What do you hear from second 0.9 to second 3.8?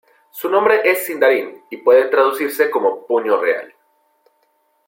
Sindarin y puede traducirse como "Puño Real".